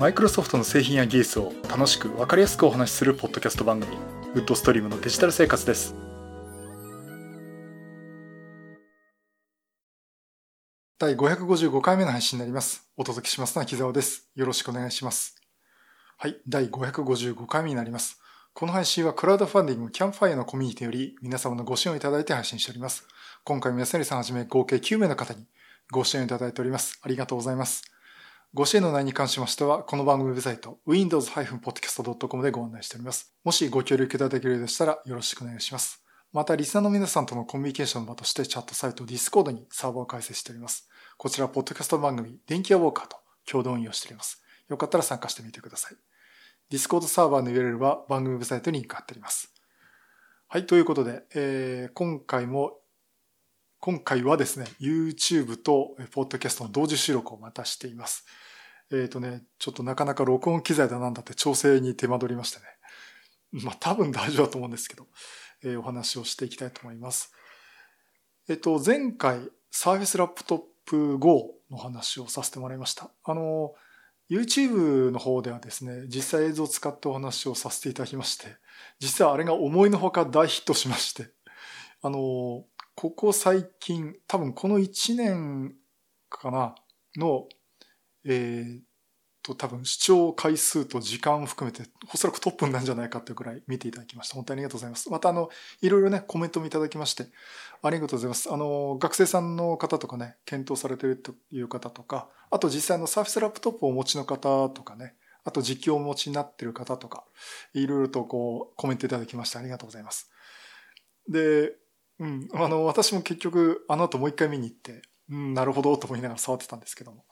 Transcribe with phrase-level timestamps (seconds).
[0.00, 3.98] マイクロソフトの製品や技術を楽しく分かりやすくお話しするポッドキャスト番組
[4.32, 5.94] ウッドストリームのデジタル生活です。
[10.98, 12.88] 第555回目の配信になります。
[12.96, 14.30] お届けしますのは木澤です。
[14.34, 15.38] よろしくお願いします。
[16.16, 18.22] はい第555回目になります。
[18.54, 23.06] この配信はクラウドファンディングキャンプファイアのコミュニティより皆様のご支援をいただいて配信しております。
[23.44, 25.44] 今回も安成さんはじめ合計9名の方に
[25.90, 26.98] ご支援をいただいております。
[27.02, 27.82] ありがとうございます。
[28.52, 33.32] ご支援の内容に関しましては、この番組ウェブサイト、windows-podcast.com でご案内しております。
[33.44, 36.02] もしご協力いただけるようでしたらよろしくお願いします。
[36.32, 40.88] また、リスナーの皆さんとのコミュニケーションの場としてチャットサイト Discord にサーバーを開設しております。
[41.16, 44.42] こちら、ポッドキャスト番組、電気屋ウォーカーと共同運用しております。
[44.68, 45.96] よかったら参加してみてください。
[46.74, 49.54] Discord サーバーの URL は番組ウェブサイトにリンク貼ってあります。
[50.48, 52.79] はい、ということで、えー、今回も
[53.82, 58.26] 今回はですね、YouTube と Podcast の同時収録をまたしています。
[58.92, 62.64] えっ、ー、とね、ちょっとなかなか録音機材だなんだって調整に手間取りましてね。
[63.64, 65.06] まあ多分大丈夫だと思うんですけど、
[65.64, 67.32] えー、お話をしていきたいと思います。
[68.50, 69.38] えっ、ー、と、前回
[69.72, 73.10] Surface Laptop Go の話をさせてもらいました。
[73.24, 73.72] あの、
[74.28, 78.58] YouTube の方ではですね、実際映像を使ってお話をさせていただきまして、
[78.98, 81.30] 実はあれが思いのほか大ヒットしまして、
[82.02, 82.66] あの、
[83.00, 85.74] ここ最近、多分この1年
[86.28, 86.74] かな、
[87.16, 87.48] の、
[88.26, 88.80] えー、
[89.42, 94.34] と、多分視聴回数と時間を含めて、おそらくトップになるんじゃないかっていうくらい見ていただきました。
[94.34, 95.08] 本当にありがとうございます。
[95.08, 95.48] また、あの、
[95.80, 97.28] いろいろね、コメントもいただきまして、
[97.82, 98.52] ありがとうございます。
[98.52, 105.14] あの、学生さんの方とかね、検討されてるという方とか、あと実際の Surface Laptop をお持ちの方とかね、
[105.44, 107.24] あと実機をお持ちになってる方とか、
[107.72, 110.30] いろいろとこう、コメントいただきましてありがとうございます。
[111.30, 111.72] で、
[112.20, 117.24] うん、あの、私も結局、あの後もう一回見に行って、うん、なるほどと思いながら触ってたんですけども。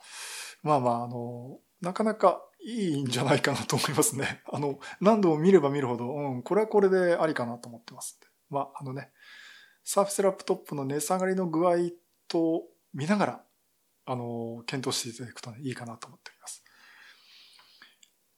[0.62, 4.42] まあまあ、あの、なかなかいいんじゃないかなと思いますね。
[4.50, 9.12] あの、何度も見れば見るほど、うん、これはこれでありかなと思ってますまあ、あのね、
[9.84, 11.76] Surface Laptop の値下がりの具合
[12.26, 13.44] と見ながら、
[14.06, 16.64] あの、検討していただくとね、いいかなと思っております。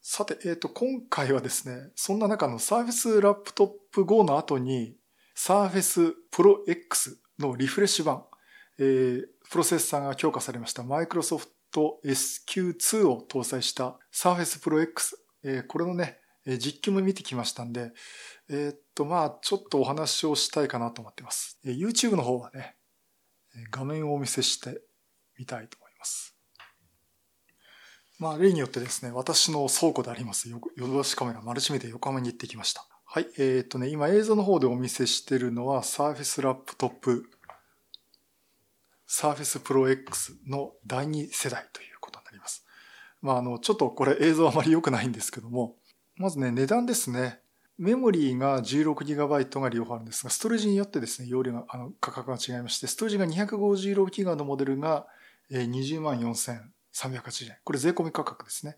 [0.01, 4.97] さて、えっ、ー、と、今回はですね、そんな中のサーフィスラップトップ Go の後に、
[5.43, 8.25] サーフェス Pro X のリフレッシュ版、
[8.79, 16.19] えー、プロセッサーが強化されましたマイクロソフト SQ2 を搭載した Surface Pro X、えー、これのね、
[16.59, 17.93] 実機も見てきましたんで、
[18.51, 21.59] えー、っと、まあ、ちょっとお話をしたいかなと思ってます。
[21.65, 22.77] えー、YouTube の方はね、
[23.71, 24.83] 画面をお見せして
[25.39, 26.37] みたいと思います。
[28.19, 32.90] まあ、例によってですね、私の倉庫でありますヨドバシカメラマルチメで横浜に行ってきました。
[33.13, 33.27] はい。
[33.39, 37.25] えっ、とね、今映像の方でお見せしてるのは Surface Laptop
[39.09, 42.65] Surface Pro X の第2世代ということになります。
[43.21, 45.75] まあ、あの、ちょっとこれ映像あまり良くないんですけども、
[46.15, 47.41] まずね、値段ですね。
[47.79, 55.09] メモリーが 16GB が両方あるんですが、ストレージによってですね、容量が、あの、価格が違いまして、ストレージが 256GB のモデルが
[55.51, 57.57] 20万4380円。
[57.65, 58.77] これ税込み価格ですね。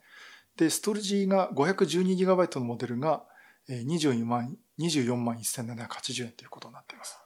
[0.57, 3.25] で、ストレージが 512GB のモデルが
[3.69, 7.19] 24万、24万1780円ということになっています。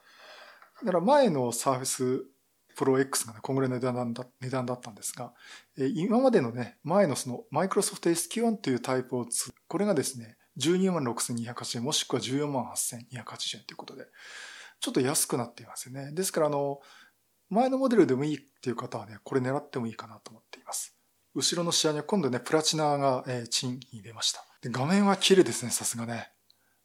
[0.85, 2.27] だから前のサーフェス
[2.77, 5.33] プロ X がね、こんぐらいの値段だ値段だったんですが、
[5.95, 14.05] 今までのね、前のそのマイクロソフト SQ1 というタイプをつ、これがですね、12万6280円もしくは14万8280円ということで、
[14.81, 16.13] ちょっと安くなっていますよね。
[16.13, 16.81] ですから、あの、
[17.49, 20.95] 前のモデルでもいいっていう方はね、これ狙ってもいいかなと思っています。
[21.35, 24.46] 後ろの試合には今度ね、プラチナが、えー、チンに出ました。
[24.63, 26.31] で画面は綺麗ですね、さすがね。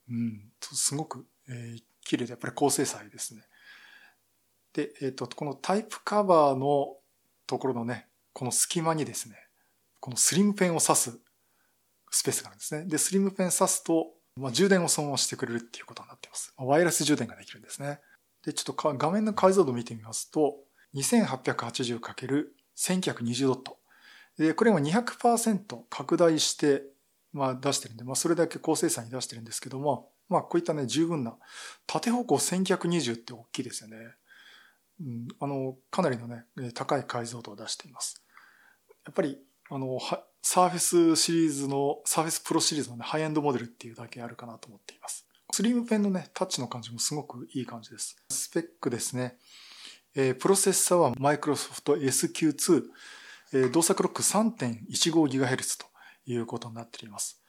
[0.10, 3.44] うん、すごく、えー、綺麗で、やっぱり高精細ですね。
[4.74, 6.96] で、えっ、ー、と、このタイプカバーの
[7.48, 9.36] ところのね、この隙間にですね、
[10.00, 11.20] このスリムペンを挿す
[12.10, 12.86] スペースがあるんですね。
[12.86, 16.54] で、スリムペン挿すと、まあ、充電をそのまましてくれるっていうことになっています。
[16.58, 18.00] ワイヤレス充電ができるんですね。
[18.46, 20.56] で、ちょっと画面の解像度を見てみますと、
[20.96, 23.78] 2880×1920 ドット。
[24.38, 26.84] で、これは200%拡大して、
[27.34, 31.36] まあ出してるんで、まあそれだけ高精細に出してるんですけども、まあこういったね、十分な、
[31.88, 33.98] 縦方向1920って大きいですよね。
[35.02, 38.24] うん、あの、かなりのね、高い解像度を出しています。
[39.06, 39.40] やっぱり、
[39.70, 40.00] あの、
[40.42, 45.26] サーフェスシリーズの、 Surface Pro シリーズのね、ハイエンドモデルっていうだけあるかなと思っています。
[45.54, 48.16] Slim Pen のね、タッチの感じもすごくいい感じです。
[48.30, 49.38] スペックですね。
[50.16, 52.84] えー、プロセッサーはマイクロソフト SQ2、
[53.54, 55.91] えー、動作クロック 3.15GHz と
[56.26, 57.42] いうことになっています。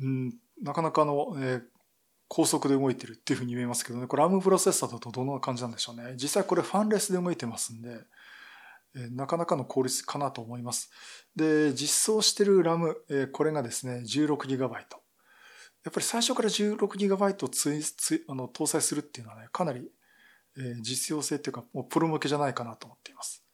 [0.00, 1.62] うん、なかなかの、えー、
[2.28, 6.14] 高速で動いてるっていうふうに見えますけどね、これ ARM プロセッサーだとどんな感じなんでしょうね。
[6.16, 8.00] 実際これファンレスで動いてますんで、
[8.96, 10.90] えなかなかの効率かなと思います。
[11.36, 14.60] で、実装してる RAM、えこれがですね、16GB。
[14.62, 14.78] や
[15.88, 19.90] っぱり最初から 16GB をついつあの搭載するっていうのはね、かなり、
[20.58, 23.44] え実用性っていうか、もうプロ向けじゃないかなと思っています。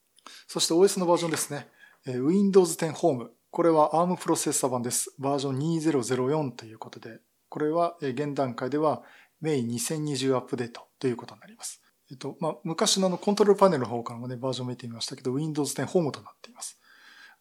[0.48, 1.68] そして OS のバージョンですね。
[2.06, 3.28] え Windows 10 Home。
[3.56, 5.14] これは ARM プロセッサ版です。
[5.18, 9.02] バージョン2004ということで、これは現段階では
[9.40, 11.80] メイン2020アップデートということになります。
[12.10, 16.78] えっと、まあ、昔のあのコントロールパネルの方からもね、バージョン見てみましたけど、Windows 10 Home となっています。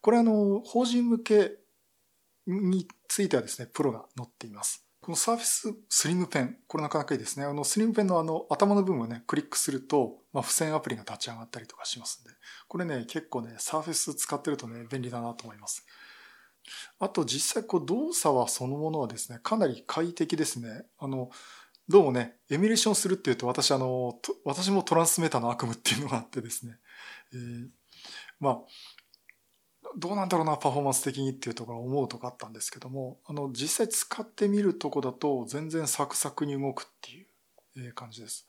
[0.00, 1.52] これあの、法人向け
[2.46, 4.86] についてはですね、プロが載っています。
[5.02, 7.44] この Surface Slim Pen、これなかなかいいですね。
[7.44, 12.30] あの、スリムペンのあの、頭の部分をね、クリックすると、まあ、付箋アプリが立ち上がったりとかしますんで、
[12.66, 15.86] これね、結構ね、Surface 使ってるとね、便利だなと思います。
[16.98, 20.84] あと実際こう動作はそのものはですね、かなり快適ですね。
[20.98, 21.30] あの、
[21.88, 26.78] どうもね、エミュレーションするっていうと、私あの、私もトランスメーターの悪夢っていうのがあってですね、
[27.32, 27.68] えー、
[28.40, 28.60] まあ、
[29.96, 37.12] どうなんだろうな、パフォーマンス的にっていうところを思うとかあったんですけども、あの、実際使ってみるとこだと全然サクサクに動くって
[37.80, 38.48] いう感じです。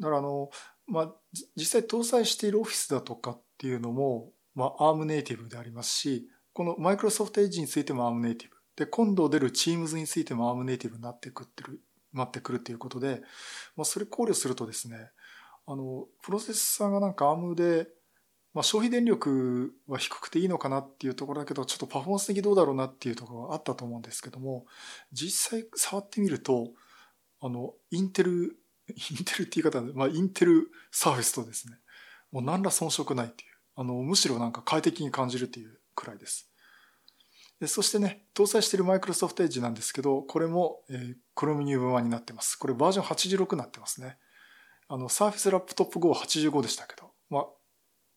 [0.00, 0.50] だからあの、
[0.86, 1.14] まあ、
[1.56, 8.56] 実際搭載しているオフィスだとかっていうのも、まあ、ARM ネイティブでありますし、この Microsoft Edge についても ARM ネイティブ。
[8.74, 11.80] で、今度出る Teams についても ARM ネイティブになってくってる
[12.12, 13.22] 待ってくるっていうことで、
[13.76, 14.96] まあ、それ考慮するとですね、
[15.68, 17.86] あの、プロセッサーがなんか ARM で、
[18.54, 24.66] まあ、消費電力は低くていいのかなっていうところだけど、ちょっとパフォーマンス的どうだろうなっていうところがあったと思うんですけども、
[25.12, 26.72] 実際触ってみると、
[27.40, 28.58] あの、インテル、
[28.90, 31.78] インテルって言い方で、まあ、インテルサーフェスとですね、
[32.32, 36.50] もう何ら遜色ないっていう、あの、むしろなんか快適に感じるっていうくらいです。
[37.66, 42.56] そしてね、搭載している Microsoft Edge なんですけど、これも、えー、Chrome New 版になってます。
[42.56, 44.16] これバージョン86になってますね。
[44.86, 47.46] あの、Surface Laptop Go 85でしたけど、ま、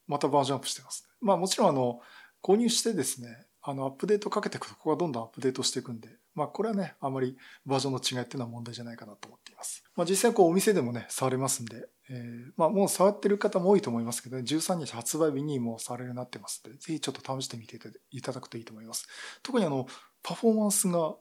[0.07, 2.01] またバージョンアップしてます、まあもちろんあの、
[2.43, 7.35] 購入してですね、あの、アップデートかけていくと、ここがどんどんアップデートしていくんで、まあこれはね、あまり
[7.65, 9.83] バージョンの違いっていうのは問題じゃないかなと思っています。
[9.95, 17.79] まあ実際こうお店でもね、触れますんで、えー、まあもう触ってる方も多いと思いますけど、ね、13日発売日にもう触れるようになってますので、ぜひちょっと試してみて
[18.11, 19.07] いただくといいと思います。
[19.43, 19.87] 特にあの、
[20.23, 21.15] パフォーマンスが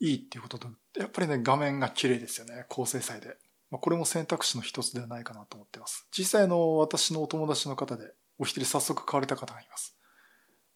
[0.00, 0.68] いいっていうことと、
[0.98, 3.36] やっぱりね、画面が綺麗ですよね、高精細で。
[3.70, 6.06] まあ、これも選択肢の一つではないかなと思ってます。
[6.16, 9.96] 実際の私のお友達の方で、お一人早速買われた方がいます。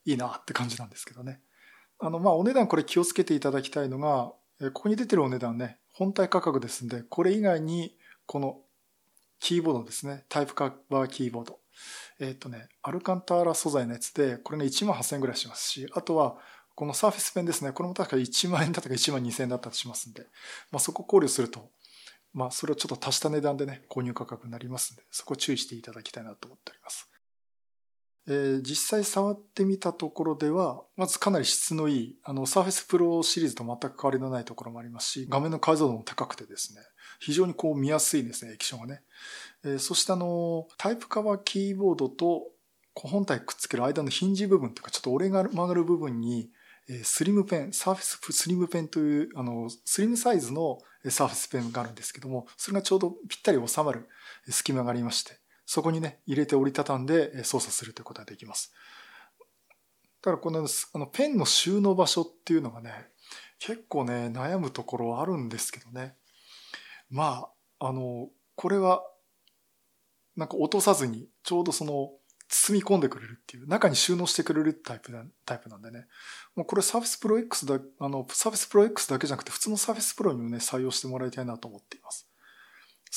[0.04, 1.40] いいなって感じなんですけどね。
[1.98, 4.32] あの、まあ、お値段これ気をつけていただきたいのが、
[4.72, 7.96] ここに出てるお値段ね、本体価格ですんで、これ以外に、
[8.26, 8.58] この
[9.38, 10.24] キーボードですね。
[10.28, 11.60] タイプカバーキーボード。
[12.18, 16.38] えっ、ー、とね、アルカンターラ素材のやつで、これが1万8000円ぐらいしますし、あとは、
[16.74, 17.72] このサーフェスペンですね。
[17.72, 20.26] これも確か1万円だったか1万2000円だったとしますんで、
[20.70, 21.70] まあそこ考慮すると、
[22.34, 27.08] まあそれをちょっと足した値段でね、購入価格になりますんで、そこ注意していただきたいなと思っております。
[28.28, 36.80] えー、実際触ってみたところでは、まずかなり質のいい、あの、Surface Pro シリーズと全く変わりのないところもありますし、画面の解像度も高くてですね、
[37.20, 39.02] 非常にこう見やすいですね、液晶がね。
[39.64, 42.42] えー、そしてあの、タイプカバーキーボードと
[42.94, 46.50] 本体くっつける間のヒンジ部分というか、ちょっと折れが曲がる部分に、
[47.02, 54.08] スリムペン、サーフェススリムペンという、あの、スリムサイズのサーフェスペンがあるんですけども、それがちょうどぴったり収まる
[54.48, 58.72] 隙間がありまして、そこにね、入れて折りたたんで操作するということができます。
[60.22, 63.10] だからこのあのペンの収納場所っていうのがね、
[63.58, 66.16] 結構ね、悩むところはあるんですけどね。
[67.10, 69.02] まあ、あの、これは、
[70.36, 72.12] なんか落とさずに、ちょうどその、
[72.48, 76.06] 包み込んでくれるっていう、中に収納してくれるタイプなタイプなんでね。
[76.54, 82.28] もうこれ Surface Pro X だ、あの、Surface Pro X だけじゃなくて、普通の Surface Pro にもね、採用してもらいたいなと思っています。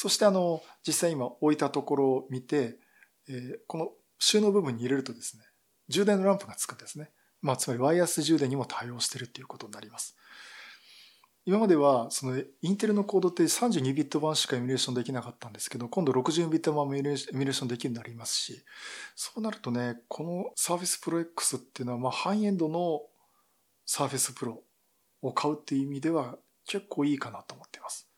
[0.02, 2.80] そしてあの、実際今置いたところを見て、
[3.28, 5.44] えー、この収納部分に入れるとですね、
[5.90, 7.12] 充電のランプがつくんですね。
[7.42, 10.16] まあ、つまりワイヤレス充電にも対応してるっていうことになります。
[11.44, 17.18] 今までは、その、インテルのコードって32ビット版しかエミュレーションできなかったんですけど、今度60ビット版もエミュレー
[17.52, 18.64] ションできるようになりますし、
[19.18, 23.02] そうなるとね、この Surface Pro X っていうのは、まあ、ハイエンドの
[23.86, 24.60] Surface Pro
[25.22, 28.10] を買うっていう意味では結構いいかなと思っています。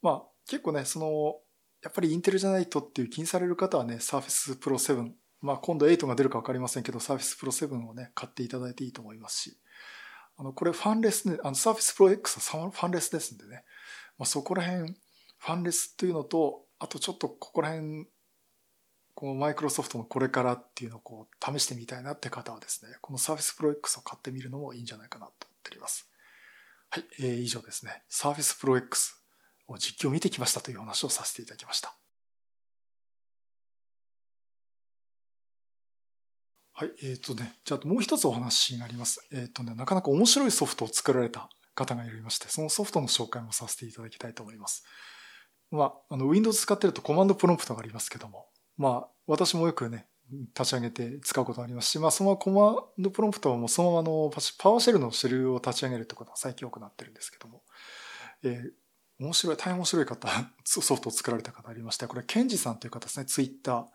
[0.00, 1.36] まあ、結構ね、その、
[1.82, 5.10] やっぱりインテルじゃないとっていう気にされる方はね、Surface Pro 7、
[5.40, 9.58] まあ今度8が出るか分かりませんけど、Surface Pro 7をね、買っていただいていいと思いますし、
[10.38, 13.64] あの、これファンレスね、あの、Surface Pro X はファンレスですんでね、
[14.18, 18.06] まあそこら辺、ファンレスっていうのと、あとちょっとここら辺、
[19.14, 26.10] このマイクロソフトのこれからっていうのをこう試してみたいなって方はですね、この Surface Pro X を買ってみるのもいいんじゃないかなと思っております。
[26.90, 28.02] はい、えー、以上ですね。
[28.10, 29.15] Surface Pro X
[29.78, 31.94] 実況を見てきましたという話をさせていただきました。
[36.72, 39.26] はい、えっ、ー、とね、じゃあもう一つお話があります。
[39.32, 44.84] えっ、ー、とね、なかなか面白いソフトを作られた方がいまして、そのソフトの紹介もさせていただきたいと思います。
[45.70, 48.46] まあ、あの、Windows 使ってるとコマンドプロンプトがありますけども、
[48.76, 50.06] まあ、私もよくね、
[50.54, 57.62] 立ち上げて使うことがありますし、まあ、そのコマンドプロンプトはもうそのままのパワーシェルのシェルを立ち上げるってことは最近多くなってるんですけども、
[58.42, 58.70] えー、
[59.18, 60.28] 面白い、大変面白い方、
[60.64, 63.86] ソフトを作られた方ありまして、これ、ケンジさんという方ですね、ツイッター。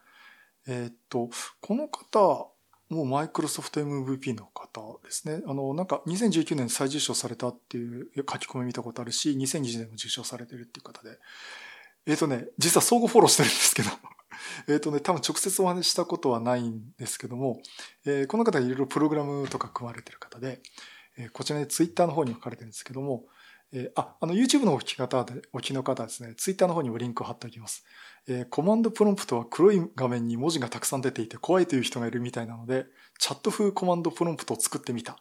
[0.67, 2.51] えー、っと、この方、
[2.89, 5.41] もうマイクロソフト MVP の方ですね。
[5.47, 11.17] あの、なんか2019年再受賞されたっていう書き込み見たことあるし、2020年も受賞されてるっていう方で。
[12.05, 13.89] えっ、とね、実は相互フォローしてるんですけど、
[14.67, 17.61] えっとね、多分直接お話したことはないんですけども、
[18.05, 20.61] えー、この方いろいろプログラムとか組まれてる方で、
[21.17, 23.23] えー、こちらにツイッターの方に書かれてるんですけども、
[23.73, 27.85] えー、あ、あの YouTube のお聞き方で、お聞きの方ですね、ツイッターの方にもリンクを貼っておきます。
[28.27, 32.85] えー、コマンドプロンプトは黒い画面に文字がたくさん出ていて怖いという人がいるみたいなので、
[33.19, 35.17] チャット風コマンドプロンプトを作ってみた。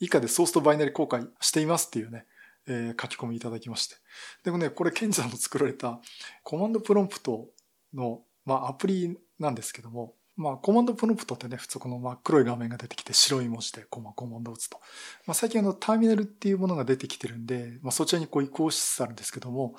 [0.00, 2.26] 以下でソースとバイナリ公開していますっていうね、
[2.66, 3.96] えー、書き込みいただきまして。
[4.44, 6.00] でもね、これケンジさんの作られた
[6.42, 7.48] コマンドプロンプト
[7.92, 14.80] の、まあ、アプリなんですけども、まあ、コマンドプロンプトってね、普通この真っ黒い画面が出てきて白い文字でコマコマンドを打つと。
[15.26, 19.74] まあ、最近あのターミナルっていうものが出てきてるんで、まあ、そちらにこう移行しつつあるんですけども、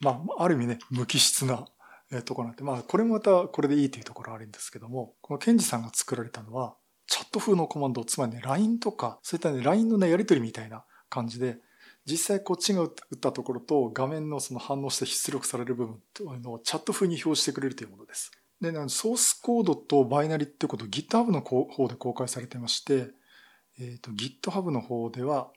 [0.00, 1.66] まあ、ある意味ね、無機質な
[2.24, 6.74] ところなんで、まあ、これもまたこれでいいというところあるんですけども、このケンジさんが作られたのは、
[7.06, 11.58] チャット風のコマンド、つまりね、LINE とか、そういったね、LINE のね、やり取りみたいな感じで、
[12.06, 18.30] 実際こっちが打ったところと画面のその反応して出力される部分のをチャット風に表示してくれるというものです。
[18.60, 23.10] で、ソースコードとバイナリってこと GitHub の方で公開されてまして、
[23.78, 25.50] えっ、ー、と GitHub の方では、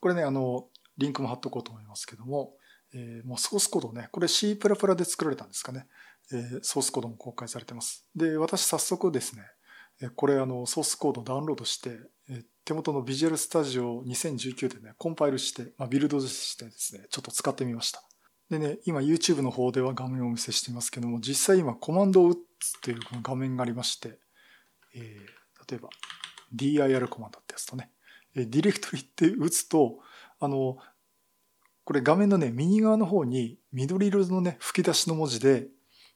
[0.00, 2.52] これね、あの、リンクも貼っとこうと思いますけども、
[2.92, 5.86] えー、もうソースコードね、これ C++ で作られたんですかね。
[6.32, 8.06] えー、ソースコードも公開されてます。
[8.14, 11.98] で、私早速ですね、これあのソースコードダウンロードして、
[12.64, 18.02] 手元の Visual Studio 2019でね、コンパイルして、まあ、ビルドしてですね、ちょっと使ってみました。
[18.50, 24.18] でね、今 YouTube の方では画面をお見せしていますけども、実際今コマンドを打つというこの画面がありまして、
[24.94, 25.88] えー、例えば
[26.54, 27.90] dir コマンドってやつとね、
[28.34, 30.00] ディレクトリって打つと、
[30.40, 30.78] あの、
[31.84, 35.68] これ画面のね、右側の方に緑色のね、吹き出しの文字で、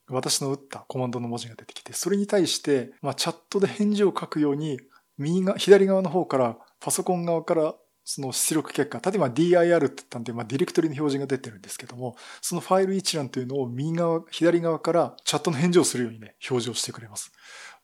[0.08, 4.80] 私の打ったコマンドの文字が出てきて、それに対して、まあ、チャットで返事を書くように、
[5.18, 17.32] 右側、左側の方から、パソコン側からその出力結果、例えば DIR って言ったんで、まあ、ディレクトリの表示が出てるんですけども、そのファイル一覧というのを右側、左側からチャットの返事をするようにね、表示をしてくれます。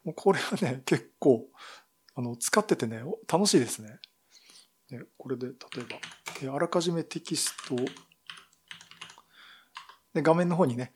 [0.04, 1.46] もうこれはね、結構、
[2.14, 3.98] あの、使っててね、楽しいですね。
[4.90, 5.54] でこれで、例
[6.44, 7.76] えば、あらかじめテキスト
[10.14, 10.92] で、画面の方にね、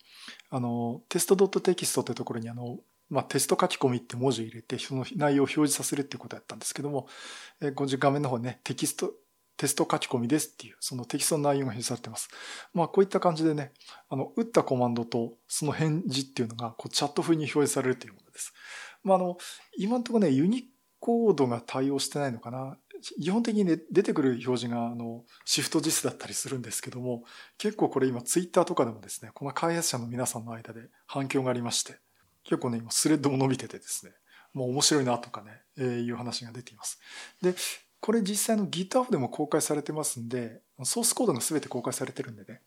[0.50, 2.78] あの、テスト .text というところにあの、
[3.14, 7.06] まあ、テスト書き込みって文字を入れて、その内容を表示させるっていうことをやったんですけども、
[7.60, 9.12] えー、この画面の方ね、テキスト、
[9.56, 12.28] テスト書き込みですっていう、そのテキストの内容が表示されてます。
[12.74, 13.72] まあ、こういった感じでね、
[14.08, 18.52] あの、打ったコマンドとその返事っていうのが、こう、チャット風に表示されるというものです。
[19.04, 19.36] まあ、あの、
[19.78, 20.64] 今のところね、ユニ
[20.98, 22.78] コードが対応してないのかな。
[23.22, 27.22] 基本的にね、出てくる表示が、あの、シフト実だったりするんですけども、
[27.58, 31.98] 結構これ今、ツイッターとかでもですね、この開発者の皆さんの間で反響がありまして、
[32.44, 34.12] 結構ね、今スレッドも伸びててですね、
[34.52, 37.00] もう面白いなとかね、えー、いう話が出ています。
[37.42, 37.54] で、
[38.00, 42.60] これ実際の GitHub でも公開されてますんで、ソースコードが全て公開されてるんでね、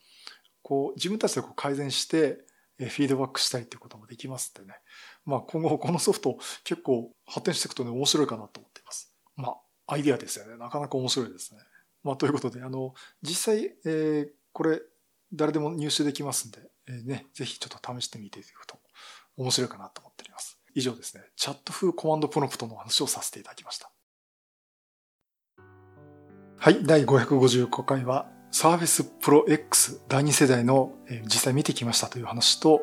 [0.64, 2.46] こう自分たちでこう改善して、
[2.80, 4.78] フィードバックしたいっていうこともできますんでね。
[5.26, 9.14] まあ今後このソフト結構発展していくとね面白いかなと思っています。
[9.36, 9.50] ま
[9.88, 10.58] あアイディアですよね。
[10.58, 11.62] なかなか面白いですね。
[12.04, 14.82] まあということで、あの、実際、えー、これ
[15.34, 18.80] 誰でも入手できますんで、えー、ね、ぜひちょっと試してみていただくと
[19.38, 20.60] 面白いかなと思っております。
[20.76, 23.92] 以上ですね、チャット風コマンドプロンプトの話をさせていただきました。
[26.58, 32.82] はい、第555回は Surface Pro X 第2世代の実際見てきましたという話と、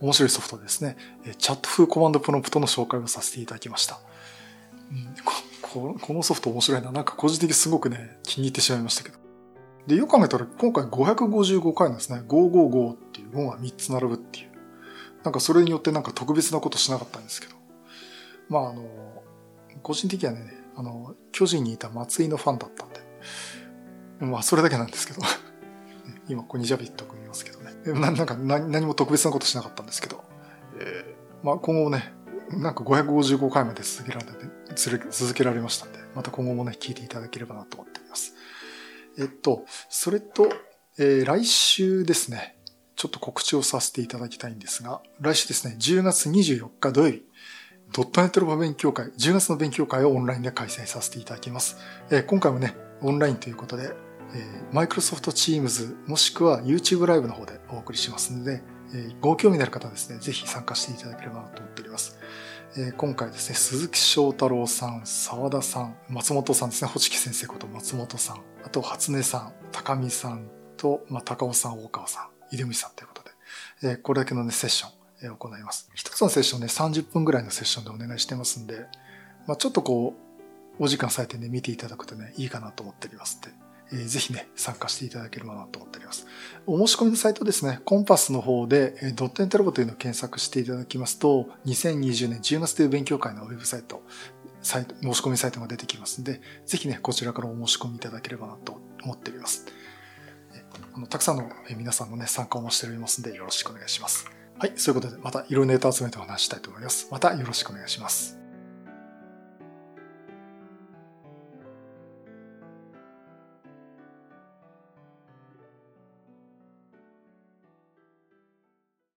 [0.00, 0.96] 面白いソフトですね、
[1.38, 3.98] チャット風コマンドプロンプトの紹介をさせていただきました。
[4.90, 5.14] うん
[5.62, 6.90] このソフト面白いな。
[6.90, 9.18] なんか個人的にすごくね、気に入ってしまいましたけど。
[9.86, 12.22] で、よく考えたら今回555回なんですね。
[12.26, 14.50] 555っていう5が3つ並ぶっていう。
[15.26, 17.56] なんかそれによってなんか特別なことしなかったんですけど。
[18.48, 18.84] まああの、
[19.82, 23.00] 個人的にはね、あの、巨人にいた松井のファンだったんで、
[24.20, 25.22] まあそれだけなんですけど、
[26.30, 27.72] 今ここにジャビット組みますけどね。
[28.00, 30.22] ななんか何も特別なことしなかったんですけど、
[30.78, 32.14] えー、まあ今後ね、
[32.50, 34.32] なんか555回まで続けられて、
[34.76, 38.34] 続けられましたんで、また今後もね、聞いていただければなと思っています。
[39.18, 40.52] えっと、それと、
[40.98, 42.55] えー、来週ですね、
[42.96, 47.22] ちょっと告知をさせていただきたいんですが、来週ですね、10月24日土曜日、
[47.92, 51.76] ドットネットロボ勉強会、10月の勉強会をオンラインで開催させていただきます。
[52.10, 53.94] えー、今回もね、オンラインということで、
[54.34, 58.62] えー、Microsoft Teams もしくは YouTube ライブの方でお送りしますので、
[58.94, 62.18] えー、ご興味のある方はですね、ぜひ参加していただければなと思っております。
[62.78, 73.30] えー、今回ですね、鈴木翔太郎さん、沢田さん、松本さんですね、星木先生こと松本さん、あと初音さん、高見さんと、まあ、高尾さん、大川さん、出水さんということで、
[73.82, 74.90] えー、これだけのね、セッション、
[75.22, 75.90] えー、行います。
[75.94, 78.86] 一つのセッションね、30分ぐらいのセッションでお願いしてますんで、
[79.46, 80.14] まあ、ちょっとこ
[80.78, 86.26] う、お時間割いてね、見ていただくとね、いいかなと思っておりますってえー、ぜひね、参加していただければなと思っております。
[86.66, 94.02] お申し込みのサイトですね、コンパスの方で、えー、ドットエンテロボというのを検索していただきますと、2020年10月という勉強会のウェブサイト、
[94.62, 99.66] サイト、申し込みサイトが出てきますので、ぜひね、こちらからお申し込みいただければなと思っております。
[100.96, 104.30] あのたくさんの皆さんのね、参加をしておりますので、よろしくお願いします。
[104.58, 107.08] はい、そういうことで、またいろいろネタ集めてお話したいと思います。
[107.10, 108.35] またよろしくお願いします。